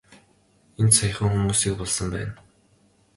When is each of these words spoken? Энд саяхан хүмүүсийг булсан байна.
Энд 0.81 0.93
саяхан 0.97 1.29
хүмүүсийг 1.33 1.75
булсан 1.79 2.07
байна. 2.13 2.33